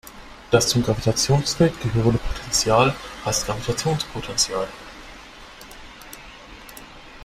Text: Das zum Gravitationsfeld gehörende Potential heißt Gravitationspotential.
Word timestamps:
Das 0.49 0.67
zum 0.67 0.81
Gravitationsfeld 0.81 1.79
gehörende 1.83 2.17
Potential 2.17 2.95
heißt 3.23 3.45
Gravitationspotential. 3.45 4.67